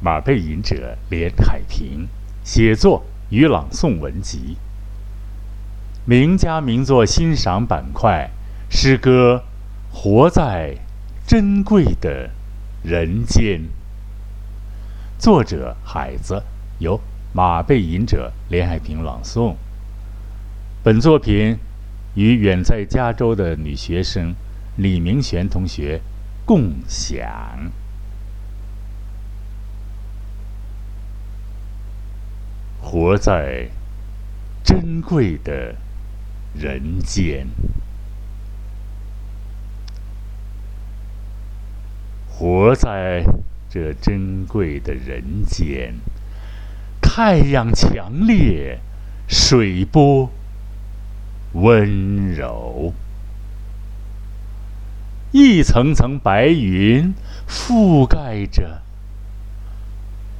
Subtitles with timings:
[0.00, 2.06] 马背吟者连海平，
[2.44, 4.56] 写作与朗诵文集。
[6.04, 8.30] 名家名作欣赏板块，
[8.70, 9.42] 诗歌
[9.90, 10.76] 活在
[11.26, 12.30] 珍贵的
[12.82, 13.62] 人间。
[15.18, 16.44] 作者海子，
[16.78, 17.00] 由
[17.32, 19.56] 马背吟者连海平朗诵。
[20.84, 21.58] 本作品
[22.14, 24.32] 与远在加州的女学生
[24.76, 26.00] 李明璇同学
[26.46, 27.26] 共享。
[32.90, 33.68] 活在
[34.64, 35.74] 珍贵的
[36.54, 37.46] 人间，
[42.26, 43.22] 活在
[43.68, 45.96] 这珍贵的人间，
[47.02, 48.80] 太阳强烈，
[49.28, 50.30] 水波
[51.52, 52.94] 温柔，
[55.30, 57.12] 一层层白云
[57.46, 58.80] 覆盖着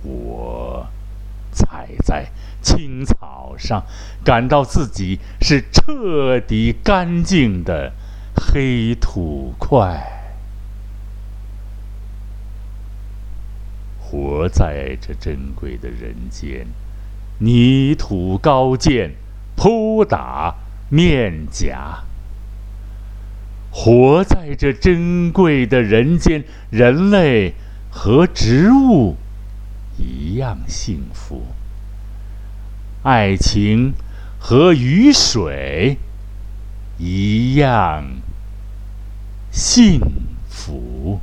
[0.02, 0.77] 我，
[1.58, 2.30] 踩在。
[2.60, 3.84] 青草上，
[4.24, 7.92] 感到自己是彻底干净的
[8.34, 10.02] 黑土块，
[14.00, 16.66] 活在这珍贵的人间，
[17.38, 19.12] 泥土高见，
[19.54, 20.56] 扑打
[20.90, 22.02] 面颊。
[23.70, 27.54] 活在这珍贵的人间，人类
[27.88, 29.16] 和植物
[29.98, 31.46] 一样幸福。
[33.02, 33.94] 爱情
[34.38, 35.98] 和雨水
[36.98, 38.04] 一样
[39.50, 40.00] 幸
[40.48, 41.20] 福。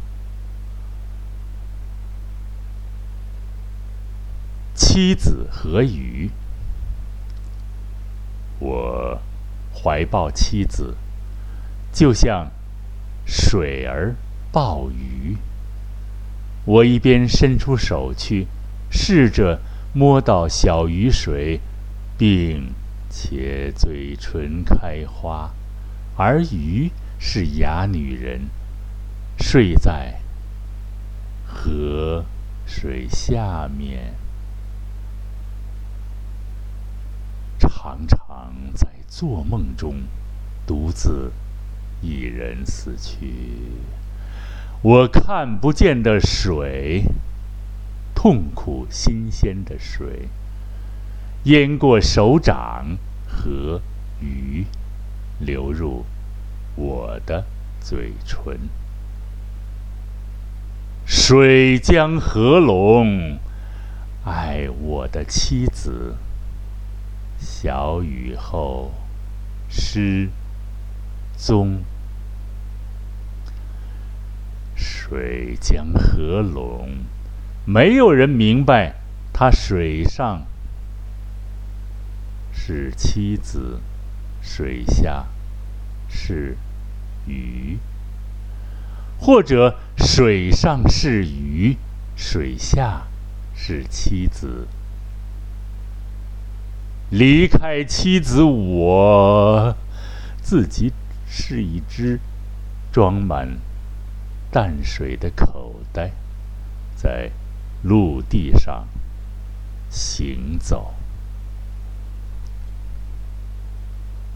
[4.73, 6.30] 妻子和鱼，
[8.59, 9.22] 我
[9.73, 10.96] 怀抱妻子，
[11.94, 12.52] 就像
[13.26, 14.16] 水儿
[14.52, 15.38] 抱鱼。
[16.66, 18.48] 我一边伸出手去，
[18.89, 19.59] 试着。
[19.97, 21.61] 摸到小雨水，
[22.17, 22.73] 并
[23.09, 25.53] 且嘴唇开花，
[26.18, 28.50] 而鱼是哑女人，
[29.40, 30.19] 睡在
[31.46, 32.25] 河
[32.66, 34.16] 水下面，
[37.57, 39.96] 常常在做梦中
[40.67, 41.31] 独自
[42.02, 43.31] 一人死去。
[44.81, 47.06] 我看不见的水。
[48.25, 50.30] 痛苦新鲜的水
[51.44, 52.97] 淹过手掌
[53.28, 53.80] 和
[54.19, 54.66] 鱼，
[55.38, 56.03] 流入
[56.75, 57.46] 我的
[57.80, 58.62] 嘴唇。
[61.06, 63.38] 水将合拢，
[64.24, 66.18] 爱我的妻子。
[67.38, 68.91] 小雨后
[69.69, 70.30] 失
[71.38, 71.84] 踪，
[74.75, 77.06] 水将合拢。
[77.68, 78.94] 没有人明白，
[79.34, 80.46] 他水上
[82.53, 83.81] 是妻子，
[84.40, 85.26] 水下
[86.08, 86.58] 是
[87.26, 87.80] 鱼，
[89.20, 91.78] 或者水上是鱼，
[92.16, 93.08] 水下
[93.56, 94.68] 是妻子。
[97.09, 99.76] 离开妻子，我
[100.40, 100.94] 自己
[101.28, 102.20] 是一只
[102.92, 103.58] 装满
[104.52, 106.12] 淡水的口袋，
[106.96, 107.32] 在。
[107.88, 108.88] 陆地上
[109.91, 110.96] 行走，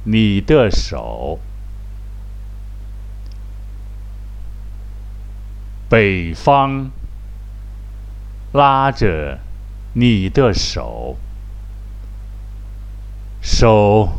[0.04, 1.40] 你的手，
[5.90, 6.92] 北方
[8.54, 9.40] 拉着
[9.94, 11.18] 你的手，
[13.42, 14.10] 手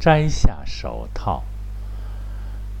[0.00, 1.44] 摘下手套，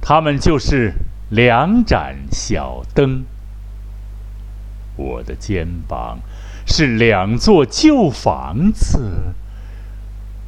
[0.00, 0.94] 它们就是
[1.28, 3.26] 两盏小灯。
[4.96, 6.18] 我的肩膀
[6.66, 9.34] 是两座旧房子，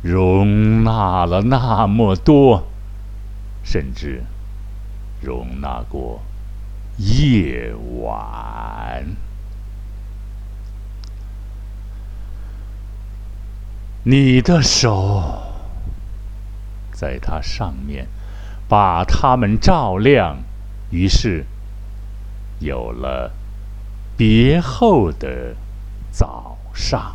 [0.03, 2.67] 容纳了那么多，
[3.63, 4.25] 甚至
[5.21, 6.23] 容纳过
[6.97, 9.05] 夜晚。
[14.05, 15.43] 你的手
[16.93, 18.09] 在它上面，
[18.67, 20.39] 把它们照亮，
[20.91, 21.45] 于是
[22.61, 23.33] 有了。
[24.19, 25.55] 别后的
[26.11, 27.15] 早上，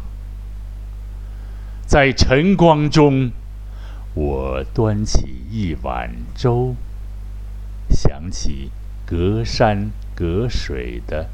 [1.86, 3.30] 在晨光中，
[4.14, 6.78] 我端起一碗粥，
[7.90, 8.72] 想起
[9.06, 11.28] 隔山隔水的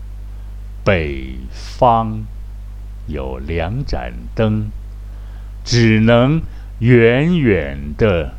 [0.84, 2.24] 北方
[3.06, 4.72] 有两盏灯，
[5.64, 6.42] 只能
[6.80, 8.34] 远远的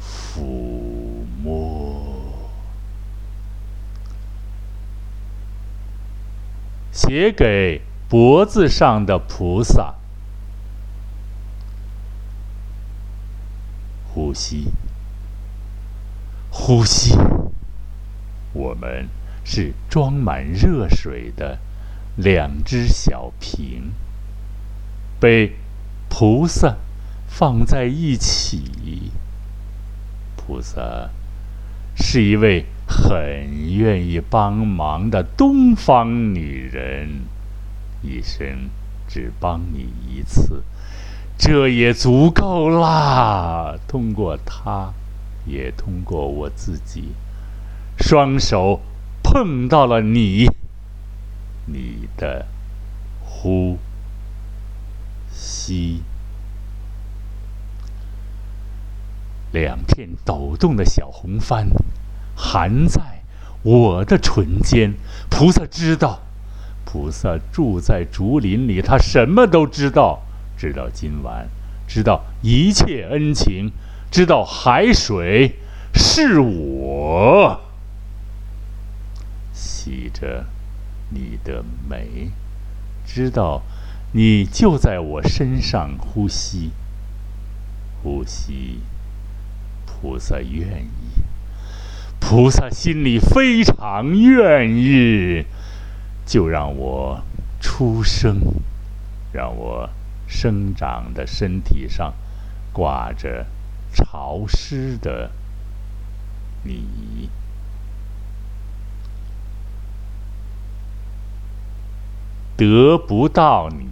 [0.00, 0.83] 抚
[7.06, 9.94] 写给脖子上的菩萨。
[14.08, 14.68] 呼吸，
[16.50, 17.14] 呼吸。
[18.54, 19.08] 我们
[19.44, 21.58] 是装满热水的
[22.16, 23.92] 两只小瓶，
[25.20, 25.56] 被
[26.08, 26.76] 菩萨
[27.28, 29.10] 放在一起。
[30.36, 31.10] 菩萨
[31.94, 32.64] 是一位
[32.94, 37.24] 很愿意帮忙的东方女人，
[38.02, 38.70] 一生
[39.08, 40.62] 只帮你一次。
[41.36, 43.74] 这也足够啦！
[43.88, 44.94] 通过她，
[45.44, 47.08] 也通过我自己，
[47.98, 48.80] 双手
[49.24, 50.46] 碰到了你，
[51.66, 52.46] 你的
[53.20, 53.78] 呼
[55.32, 56.02] 吸，
[59.50, 61.68] 两片抖动的小红帆，
[62.34, 63.00] 含在
[63.62, 64.94] 我的唇间。
[65.30, 66.20] 菩萨知道，
[66.84, 70.22] 菩萨住在竹林里，他什么都知道。
[70.56, 71.48] 知道今晚，
[71.86, 73.72] 知道一切恩情，
[74.10, 75.56] 知道海水
[75.92, 77.60] 是我
[79.52, 80.46] 洗着
[81.10, 82.30] 你的美，
[83.04, 83.62] 知道
[84.12, 86.70] 你就在我身上呼吸，
[88.02, 88.80] 呼吸。
[89.86, 91.23] 菩萨愿意，
[92.26, 95.44] 菩萨心里非常愿意，
[96.24, 97.22] 就让我
[97.60, 98.40] 出生，
[99.32, 99.90] 让我。
[100.26, 102.14] 生长的身体上
[102.72, 103.46] 挂着
[103.92, 105.30] 潮湿的
[106.64, 107.28] 你，
[112.56, 113.86] 得不到你，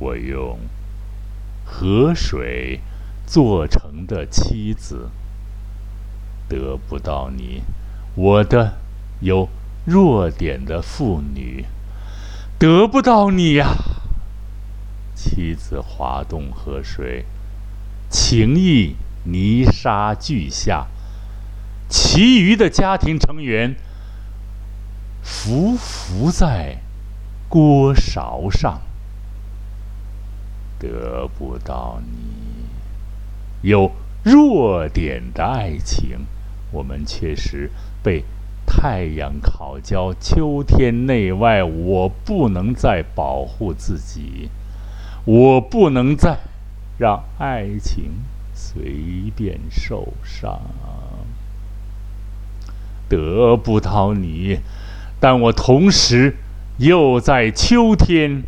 [0.00, 0.58] 我用
[1.64, 2.80] 河水
[3.24, 5.08] 做成的妻子；
[6.48, 7.62] 得不到你，
[8.14, 8.74] 我的
[9.20, 9.48] 有
[9.84, 11.64] 弱点的妇女。
[12.58, 13.74] 得不到你呀，
[15.14, 17.24] 妻子滑动河水，
[18.08, 20.86] 情意泥沙俱下，
[21.88, 23.74] 其余的家庭成员
[25.22, 26.78] 浮浮在
[27.48, 28.80] 锅勺上。
[30.78, 33.90] 得不到你，有
[34.22, 36.26] 弱点的爱情，
[36.74, 37.70] 我们确实
[38.02, 38.24] 被。
[38.66, 44.48] 太阳烤焦，秋天内外，我不能再保护自己，
[45.26, 46.38] 我不能再
[46.98, 48.22] 让爱情
[48.54, 50.62] 随便受伤。
[53.06, 54.60] 得不到你，
[55.20, 56.36] 但我同时
[56.78, 58.44] 又在秋天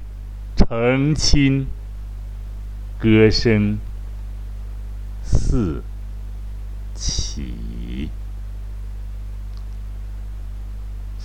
[0.57, 1.67] 成亲。
[2.99, 3.77] 歌声
[5.23, 5.83] 四
[6.95, 7.66] 起。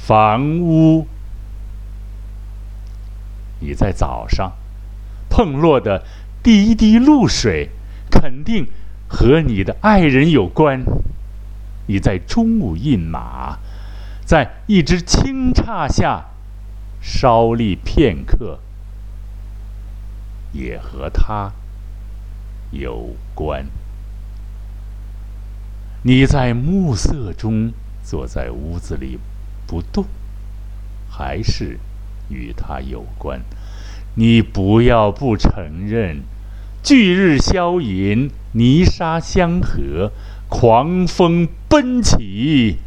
[0.04, 1.08] 房屋，
[3.60, 4.54] 你在早上
[5.30, 6.04] 碰落的
[6.42, 7.70] 第一滴露水，
[8.10, 8.68] 肯定
[9.08, 10.84] 和你的爱人有关。
[11.86, 13.60] 你在中午饮马，
[14.26, 16.26] 在一只青叉下
[17.00, 18.60] 稍立片刻，
[20.52, 21.52] 也和他
[22.72, 23.68] 有关。
[26.04, 27.72] 你在暮色中
[28.04, 29.20] 坐在屋子里。
[29.68, 30.06] 不动，
[31.10, 31.80] 还是
[32.30, 33.42] 与他有关。
[34.16, 36.24] 你不要不承认。
[36.84, 40.12] 巨日消隐，泥沙相合，
[40.50, 42.78] 狂风奔起，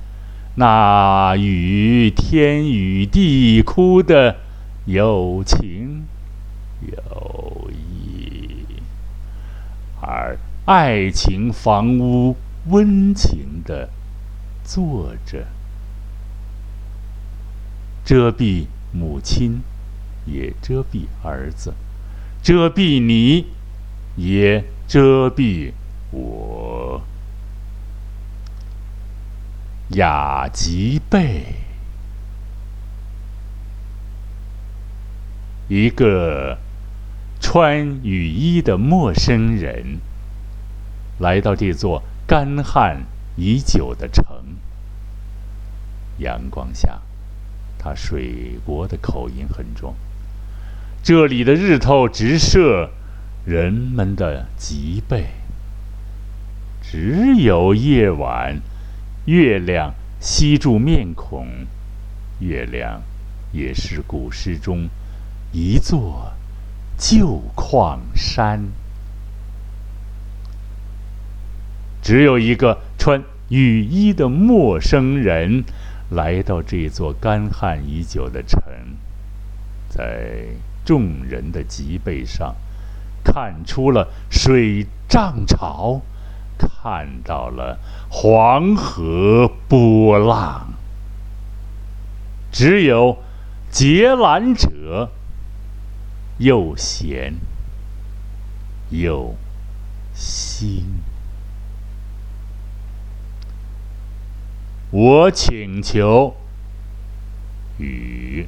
[0.56, 4.36] 那与天与地哭的
[4.84, 6.04] 有情
[6.80, 8.66] 有义，
[10.00, 13.88] 而爱情房屋温情的
[14.64, 15.46] 坐着。
[18.04, 19.62] 遮蔽母亲，
[20.26, 21.72] 也遮蔽儿子；
[22.42, 23.46] 遮蔽你，
[24.16, 25.72] 也遮蔽
[26.10, 27.02] 我。
[29.90, 31.44] 雅吉贝，
[35.68, 36.58] 一个
[37.40, 39.98] 穿雨衣的陌生人，
[41.18, 43.04] 来到这座干旱
[43.36, 44.24] 已久的城。
[46.18, 47.00] 阳光下。
[47.84, 49.94] 他水国的口音很重。
[51.02, 52.88] 这里的日头直射
[53.44, 55.26] 人们的脊背，
[56.80, 58.58] 只有夜晚，
[59.26, 61.46] 月亮吸住面孔。
[62.40, 63.02] 月亮
[63.52, 64.88] 也是古诗中
[65.52, 66.32] 一座
[66.96, 68.64] 旧矿山。
[72.00, 75.64] 只有一个穿雨衣的陌生人。
[76.14, 78.62] 来到这座干旱已久的城，
[79.88, 80.46] 在
[80.84, 82.54] 众人的脊背上
[83.24, 86.00] 看出了水涨潮，
[86.58, 87.78] 看到了
[88.08, 90.74] 黄河波浪。
[92.52, 93.18] 只有
[93.70, 95.10] 劫难者，
[96.38, 97.34] 又闲
[98.90, 99.34] 又
[100.14, 100.84] 心。
[104.96, 106.36] 我请求
[107.78, 108.46] 雨，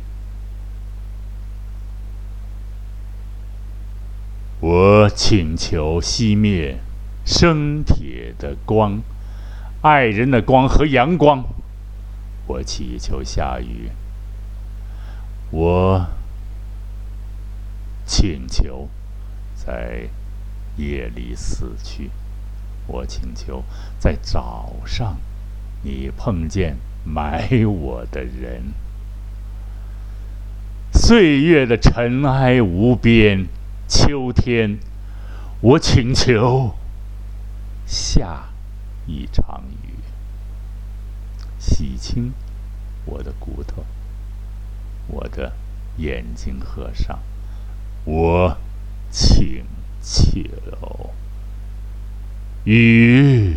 [4.60, 6.78] 我请求熄灭
[7.24, 9.02] 生铁的光，
[9.82, 11.42] 爱人的光和阳光。
[12.46, 13.90] 我祈求下雨，
[15.50, 16.06] 我
[18.06, 18.88] 请求
[19.56, 20.08] 在
[20.76, 22.12] 夜里死去，
[22.86, 23.64] 我请求
[23.98, 25.18] 在早上
[25.86, 28.72] 你碰见埋我的人。
[30.92, 33.46] 岁月的尘埃无边，
[33.86, 34.78] 秋天，
[35.60, 36.74] 我请求
[37.86, 38.48] 下
[39.06, 39.94] 一场雨。
[41.56, 42.32] 洗清
[43.04, 43.84] 我的骨头，
[45.06, 45.52] 我的
[45.98, 47.20] 眼睛合上，
[48.04, 48.56] 我
[49.08, 49.64] 请
[50.02, 51.10] 求
[52.64, 53.56] 雨，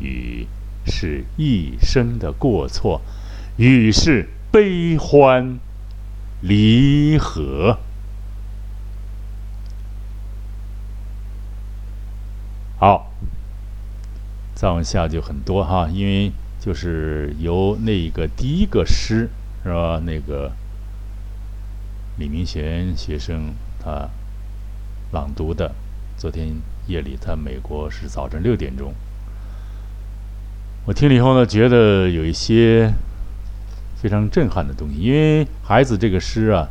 [0.00, 0.46] 雨
[0.86, 3.00] 是一生的过错，
[3.56, 5.58] 雨是悲欢
[6.40, 7.78] 离合。
[12.78, 13.10] 好。
[14.54, 19.28] 再往下就很多哈，因为就是由那个第一个诗
[19.64, 20.00] 是吧？
[20.06, 20.52] 那个
[22.16, 24.08] 李明贤学生他
[25.12, 25.74] 朗读的。
[26.16, 26.54] 昨天
[26.86, 28.94] 夜里在美国是早晨六点钟，
[30.86, 32.92] 我听了以后呢，觉得有一些
[33.96, 35.00] 非常震撼的东西。
[35.00, 36.68] 因为孩子这个诗啊，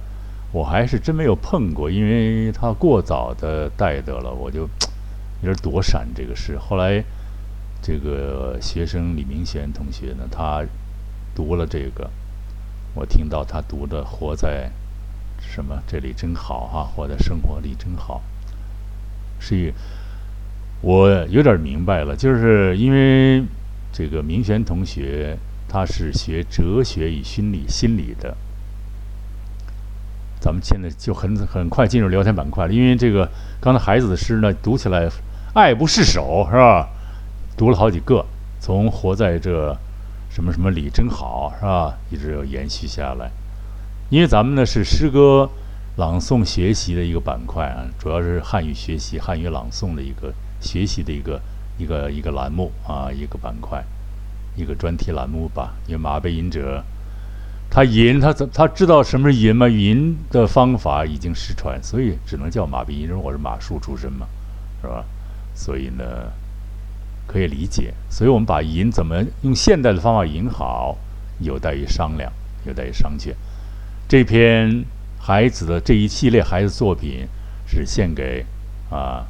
[0.51, 4.61] 我还是真没有碰过，因为他过早的带得了，我就
[5.41, 6.57] 有点躲闪这个诗。
[6.57, 7.03] 后来。
[7.85, 10.63] 这个学生李明贤同学呢，他
[11.35, 12.09] 读了这个，
[12.93, 14.71] 我听到他读的“活在
[15.41, 18.21] 什么这里真好哈，活在生活里真好”，
[19.37, 19.73] 是一，
[20.79, 23.43] 我有点明白了，就是因为
[23.93, 25.37] 这个明玄同学
[25.69, 28.35] 他是学哲学与心理心理的，
[30.39, 33.29] 咱们现在就很很快进入聊天板块了，因为这个
[33.61, 35.07] 刚才孩子的诗呢，读起来
[35.53, 36.89] 爱不释手，是吧？
[37.55, 38.25] 读了好几个，
[38.59, 39.77] 从活在这
[40.29, 43.31] 什么什么里真好是吧，一直要延续下来。
[44.09, 45.49] 因为咱们呢是诗歌
[45.97, 51.39] 朗诵学习的一个板块啊，主要是汉语学习、汉语朗诵的一个学习的一个
[51.83, 53.83] 一个一个栏目啊，一个板块，
[54.55, 55.73] 一个专题栏目吧。
[55.87, 56.83] 因为马背吟者，
[57.69, 59.67] 他吟他怎他知道什么是吟吗？
[59.67, 63.17] 吟的方法已经失传，所以只能叫马背吟者。
[63.17, 64.25] 我是马术出身嘛，
[64.81, 65.03] 是吧？
[65.53, 66.03] 所以呢。
[67.25, 70.97] 可以理解，所以我们把吟怎么用现代的方法吟好，
[71.39, 72.29] 有待于商量，
[72.65, 73.33] 有待于商榷。
[74.09, 74.83] 这篇
[75.17, 77.25] 孩子的这一系列孩子作品
[77.65, 78.45] 是献给
[78.89, 79.25] 啊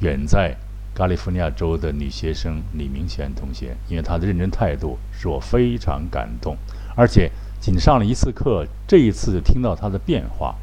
[0.00, 0.56] 远在
[0.98, 6.56] 加利福尼亚州的女学生李明轩同学，因为她的认真态度使我非常感动，
[6.96, 10.56] 而且仅上了一次课，这一次就听到她的变化。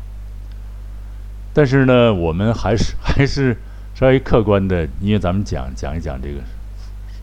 [1.54, 3.56] 但是呢，我们还是还是
[3.94, 6.42] 稍微客观的，因为咱们讲讲一讲这个。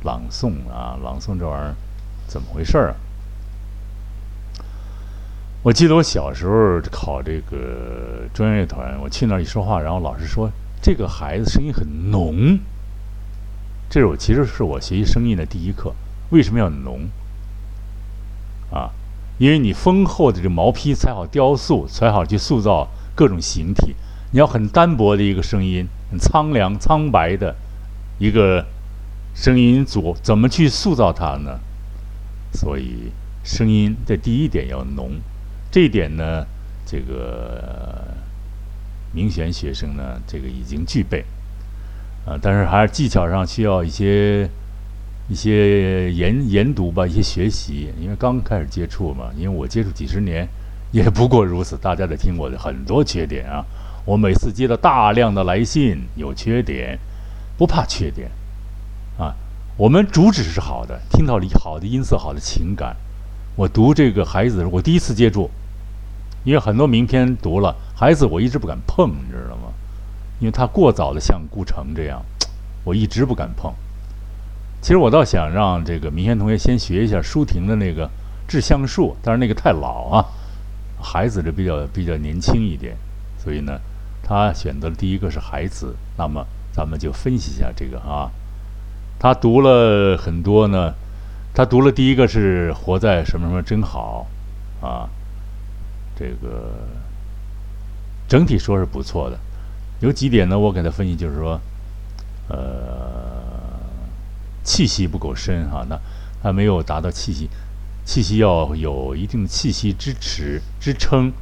[0.04, 1.76] 朗诵啊，朗诵这玩意儿
[2.26, 2.97] 怎么回事儿啊？
[5.62, 10.50] 我记得我小时候考这个专业团，我去那儿一说话，然后老师说
[10.81, 12.59] 这个孩子声音很浓。
[13.92, 15.94] 这是我其实是我学习声音的第一课。
[16.30, 17.11] 为什么要浓？
[18.70, 18.88] 啊，
[19.37, 23.94] 因为你丰厚的这毛坯才好雕塑，才好去塑造各种形体。
[24.30, 27.54] 你要很单薄的一个声音，很苍凉苍白的
[28.18, 28.64] 一个。
[29.34, 31.58] 声音组怎么去塑造它呢？
[32.52, 33.11] 所以
[33.42, 35.12] 声音的第一点要浓，
[35.70, 36.44] 这一点呢，
[36.84, 38.12] 这个
[39.14, 41.25] 明显学生呢，这个已经具备，
[42.25, 44.49] 啊，但是还是技巧上需要一些
[45.29, 50.47] 一些研研读吧，一些学习，因为刚开始接触嘛，因为我接触几十年，
[50.93, 51.76] 也不过如此。
[51.76, 53.64] 大家得听我的很多缺点啊，
[54.05, 56.99] 我每次接到大量的来信，有缺点，
[57.59, 58.31] 不怕缺点。
[59.19, 59.35] 啊，
[59.76, 62.97] 我们主旨是好的，听到里好的音色，好的情感。
[63.57, 65.50] 我读这个孩子，我第一次接触，
[66.45, 69.72] 因为很多名篇读了，孩子我一直不敢碰，你知道吗？
[70.42, 72.20] 因为他过早的像顾城这样，
[72.82, 73.72] 我一直不敢碰。
[74.80, 78.06] 其实我倒想让这个明轩同学先学一下舒婷的那个
[78.49, 80.26] 《致橡树》，但是那个太老啊，
[81.00, 82.96] 孩子这比较比较年轻一点，
[83.38, 83.78] 所以呢，
[84.20, 85.94] 他选择第一个是孩子。
[86.18, 88.28] 那么咱们就分析一下这个啊，
[89.20, 90.92] 他读了很多呢，
[91.54, 94.26] 他读了第一个是活在什么什么真好
[94.80, 95.08] 啊，
[96.16, 96.72] 这个
[98.26, 99.38] 整体说是不错的，
[100.02, 101.59] 有几点呢，我给他分析就是说，
[102.49, 103.40] 呃。
[104.64, 105.99] 气息不够深哈，那
[106.40, 107.50] 还没有达到气息，
[108.04, 111.32] 气息要有一定的气息支持支撑。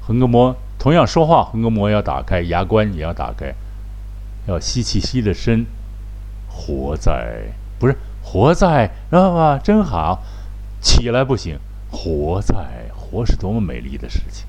[0.00, 3.54] 横膈膜同样说话，横膈膜要打开，牙关也要打开，
[4.46, 5.66] 要吸气吸的深。
[6.48, 9.60] 活在不是活在知道吧？
[9.62, 10.22] 真好，
[10.80, 11.58] 起来不行。
[11.90, 12.54] 活在
[12.94, 14.46] 活是多么美丽的事情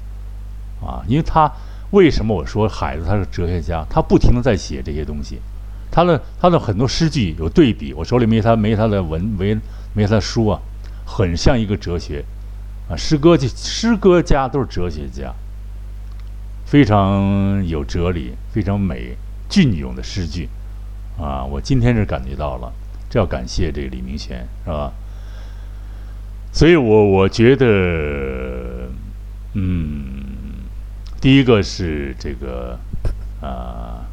[0.87, 1.03] 啊！
[1.05, 1.51] 因为他
[1.91, 3.85] 为什么我说海子他是哲学家？
[3.89, 5.39] 他不停的在写这些东西。
[5.91, 9.53] 他的他的很多诗句有对比，我手里没他没他的文没
[9.93, 10.59] 没他的书啊，
[11.05, 12.23] 很像一个哲学，
[12.89, 15.33] 啊，诗歌就诗歌家都是哲学家，
[16.65, 19.17] 非常有哲理，非常美
[19.49, 20.47] 隽永的诗句，
[21.19, 22.71] 啊，我今天是感觉到了，
[23.09, 24.93] 这要感谢这个李明轩是吧？
[26.53, 28.87] 所以我我觉得，
[29.55, 30.05] 嗯，
[31.21, 32.77] 第一个是这个
[33.41, 34.05] 啊。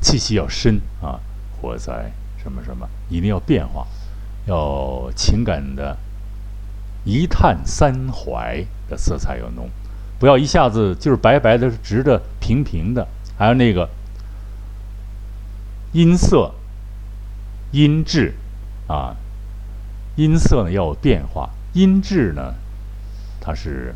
[0.00, 1.18] 气息要深啊，
[1.56, 3.86] 火灾什么什么，一定要变化，
[4.46, 5.96] 要情感的
[7.04, 9.70] 一叹三怀的色彩要浓，
[10.18, 13.08] 不要一下子就是白白的、直的、平平的。
[13.38, 13.88] 还有那个
[15.92, 16.52] 音色、
[17.72, 18.34] 音质
[18.86, 19.16] 啊，
[20.16, 22.52] 音色呢要有变化，音质呢
[23.40, 23.94] 它是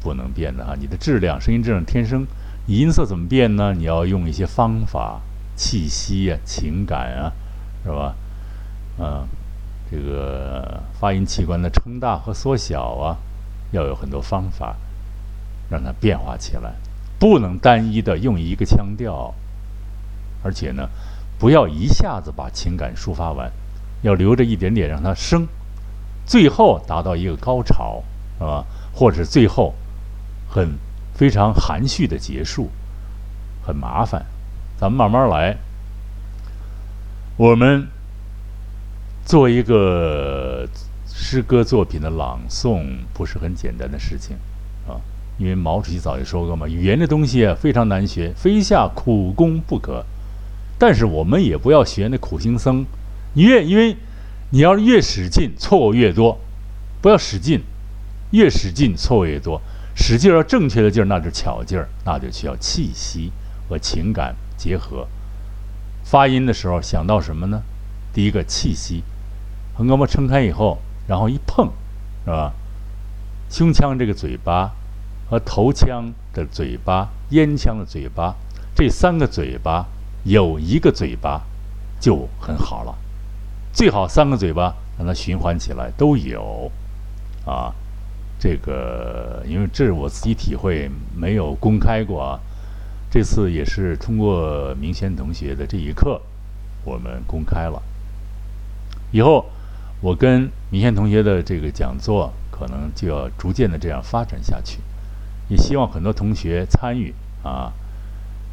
[0.00, 2.26] 不能变的啊，你的质量、声音质量天生。
[2.66, 3.74] 你音色怎么变呢？
[3.74, 5.20] 你要用一些方法，
[5.56, 7.32] 气息啊，情感啊，
[7.84, 8.14] 是吧？
[8.98, 9.26] 嗯，
[9.90, 13.16] 这个发音器官的撑大和缩小啊，
[13.72, 14.76] 要有很多方法，
[15.68, 16.74] 让它变化起来，
[17.18, 19.34] 不能单一的用一个腔调，
[20.42, 20.88] 而且呢，
[21.38, 23.50] 不要一下子把情感抒发完，
[24.02, 25.48] 要留着一点点让它升，
[26.24, 28.02] 最后达到一个高潮，
[28.38, 28.64] 是吧？
[28.92, 29.74] 或者最后
[30.50, 30.68] 很。
[31.12, 32.70] 非常含蓄的结束，
[33.62, 34.24] 很麻烦，
[34.78, 35.54] 咱们慢慢来。
[37.36, 37.86] 我们
[39.26, 40.66] 做一个
[41.06, 44.34] 诗歌作品的朗诵，不是很简单的事情
[44.88, 44.96] 啊。
[45.36, 50.06] 因为毛主席早就说过嘛，语言这东西啊非常难学，非下苦功不可。
[50.78, 52.86] 但是我们也不要学那苦行僧，
[53.34, 53.94] 你越因为
[54.48, 56.38] 你要越使劲，错误越多。
[57.02, 57.60] 不要使劲，
[58.30, 59.60] 越使劲错误越多。
[59.94, 63.32] 使劲儿，正确的劲儿，那是巧劲儿，那就需要气息
[63.68, 65.06] 和情感结合。
[66.04, 67.62] 发音的时候想到什么呢？
[68.12, 69.04] 第一个气息，
[69.74, 71.70] 横膈膜撑开以后，然后一碰，
[72.24, 72.52] 是吧？
[73.50, 74.72] 胸腔这个嘴巴
[75.28, 78.34] 和头腔的嘴巴、咽腔的嘴巴，
[78.74, 79.86] 这三个嘴巴
[80.24, 81.42] 有一个嘴巴
[82.00, 82.96] 就很好了。
[83.72, 86.72] 最好三个嘴巴让它循环起来都有，
[87.44, 87.74] 啊。
[88.40, 92.40] 这个，因为这是我自己体会，没有公开过啊。
[93.10, 96.18] 这次也是通过明轩同学的这一课，
[96.82, 97.82] 我们公开了。
[99.12, 99.44] 以后
[100.00, 104.80] 我跟明轩同学的这个讲座，可能就要逐渐的这样发展下去。
[105.48, 107.70] 也希望很多同学参与啊，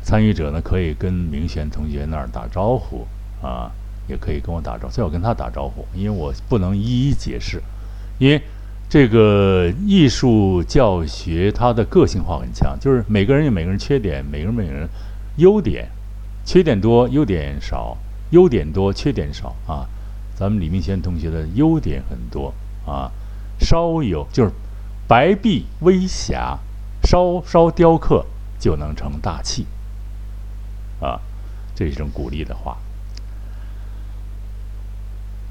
[0.03, 3.07] 参与者呢可以跟明轩同学那儿打招呼
[3.41, 3.71] 啊，
[4.09, 7.63] 也可以跟我打招呼，最好跟他打招呼，因为我不能一一解释，
[8.19, 8.41] 因为。
[8.89, 14.87] 这个艺术教学，它的个性化很强，就是每个人有每个人缺点，每个人每个人
[15.35, 15.89] 优点，
[16.45, 17.97] 缺点多，优点少，
[18.29, 19.85] 优点多，缺点少啊。
[20.35, 22.53] 咱们李明轩同学的优点很多
[22.85, 23.11] 啊，
[23.59, 24.51] 稍有就是
[25.07, 26.57] 白璧微瑕，
[27.03, 28.25] 稍稍雕刻
[28.57, 29.65] 就能成大器
[31.01, 31.19] 啊，
[31.75, 32.77] 这是一种鼓励的话。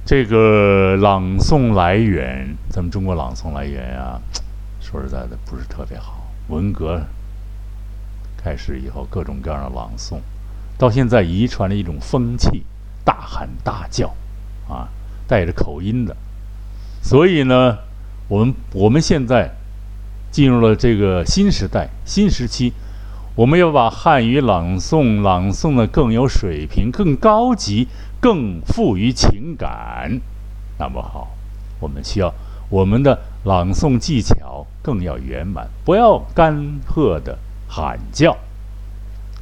[0.06, 4.22] 这个朗诵来源，咱们中国朗诵来源啊，
[4.80, 6.30] 说实在的不是特别好。
[6.46, 7.02] 文革
[8.36, 10.18] 开始以后，各种各样的朗诵，
[10.78, 12.64] 到现在遗传了一种风气，
[13.04, 14.14] 大喊大叫，
[14.68, 14.86] 啊，
[15.26, 16.16] 带着口音的。
[17.02, 17.76] 所以呢，
[18.28, 19.50] 我们我们现在
[20.30, 22.72] 进入了这个新时代、新时期，
[23.36, 27.86] 我们要把汉语朗诵朗诵的更有水平、更高级。
[28.18, 30.20] 更富于情感，
[30.78, 31.28] 那么好，
[31.78, 32.32] 我们需要
[32.70, 38.36] 我们的朗诵技巧更要圆满，不要干涸的喊叫，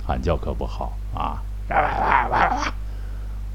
[0.05, 1.41] 喊叫可不好啊！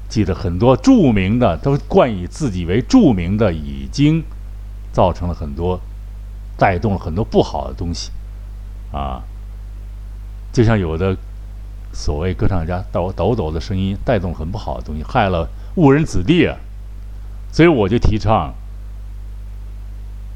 [0.08, 4.24] 记得很多著名的都冠以自己为著名的，已经
[4.90, 5.78] 造成了很多，
[6.56, 8.10] 带动了很多不好的东西，
[8.90, 9.22] 啊，
[10.52, 11.16] 就像有的
[11.92, 16.56] 所谓歌唱家抖抖抖的声音，带动很不好的东西，害了误人子弟啊。
[17.52, 18.54] 所以我就提倡，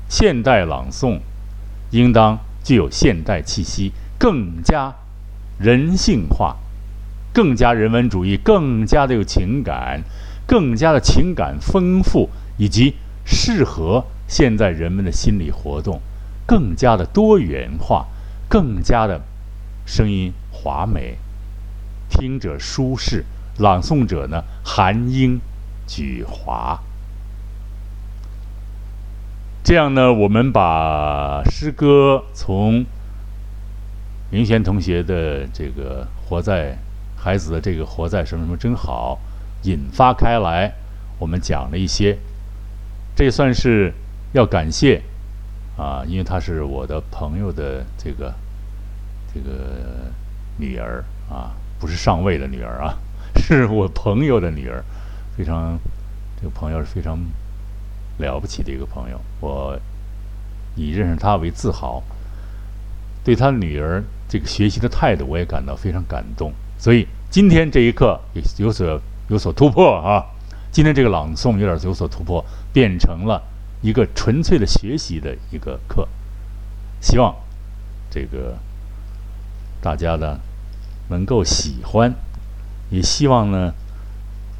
[0.08, 1.20] 现代朗诵
[1.90, 4.94] 应当具有现代气息，更加
[5.58, 6.56] 人性化。
[7.32, 10.04] 更加人文主义，更加的有情感，
[10.46, 16.00] 更加的情感丰富，以及适合现在人们的心理活动，
[16.46, 18.06] 更加的多元化，
[18.48, 19.20] 更加的
[19.84, 21.18] 声音华美，
[22.08, 23.24] 听者舒适，
[23.58, 25.40] 朗诵者呢含英
[25.86, 26.78] 举华。
[29.62, 32.84] 这样呢，我们把诗歌从
[34.30, 36.78] 明贤同学的这个活在。
[37.16, 39.18] 孩子的这个活在什么什么真好，
[39.62, 40.70] 引发开来，
[41.18, 42.18] 我们讲了一些，
[43.16, 43.94] 这算是
[44.34, 45.00] 要感谢
[45.78, 48.34] 啊，因为他是我的朋友的这个
[49.34, 50.12] 这个
[50.56, 52.96] 女儿啊，不是上尉的女儿啊，
[53.36, 54.84] 是我朋友的女儿，
[55.36, 55.76] 非常
[56.36, 57.18] 这个朋友是非常
[58.18, 59.76] 了不起的一个朋友，我
[60.76, 62.02] 以认识他为自豪，
[63.24, 66.52] 对他女儿这个学习的态度，我也感到非常感动。
[66.78, 68.20] 所以今天这一课
[68.58, 70.26] 有所有所突破啊！
[70.70, 73.42] 今天这个朗诵有点有所突破，变成了
[73.80, 76.06] 一个纯粹的学习的一个课。
[77.00, 77.34] 希望
[78.10, 78.58] 这个
[79.84, 80.40] 大家呢
[81.10, 82.14] 能够喜欢，
[82.88, 83.74] 也希望呢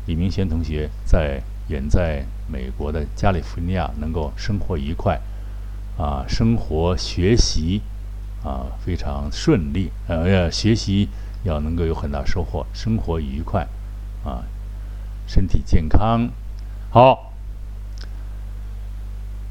[0.05, 5.19] 李明贤同学在远在美国的加利福尼亚能够生活愉快
[5.97, 7.81] 啊，生活学习
[8.45, 11.09] 啊非常顺利，呃，学习。
[11.45, 13.69] 要能够有很大收获，生活愉快，
[14.25, 14.45] 啊，
[15.27, 16.31] 身体健康。
[16.91, 17.35] 好，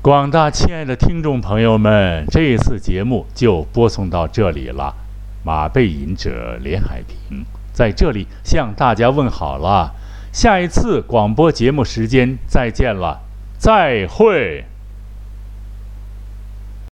[0.02, 5.03] 广大亲爱的听众朋友们，这一次节目就播送到这里了。
[5.43, 9.93] 马背吟者连海平在这里向大家问好了，
[10.32, 13.19] 下一次广播节目时间再见了，
[13.58, 14.65] 再会。